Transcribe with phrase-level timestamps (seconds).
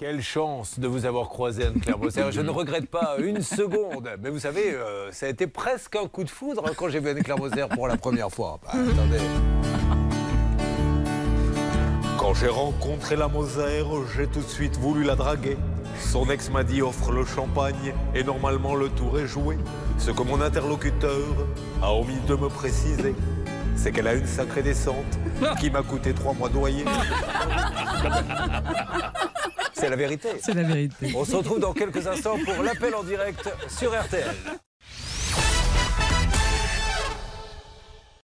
[0.00, 2.22] Quelle chance de vous avoir croisé, Anne-Claire Moser.
[2.30, 4.08] Je ne regrette pas une seconde.
[4.22, 7.10] Mais vous savez, euh, ça a été presque un coup de foudre quand j'ai vu
[7.10, 8.58] Anne-Claire Moser pour la première fois.
[8.64, 9.18] Bah, attendez.
[12.18, 13.84] Quand j'ai rencontré la Moser,
[14.16, 15.58] j'ai tout de suite voulu la draguer.
[15.98, 19.58] Son ex m'a dit offre le champagne et normalement le tour est joué.
[19.98, 21.12] Ce que mon interlocuteur
[21.82, 23.14] a omis de me préciser,
[23.76, 25.18] c'est qu'elle a une sacrée descente
[25.60, 26.86] qui m'a coûté trois mois de loyer.
[29.80, 30.28] C'est la vérité.
[30.42, 31.12] C'est la vérité.
[31.16, 34.26] On se retrouve dans quelques instants pour l'appel en direct sur RTL.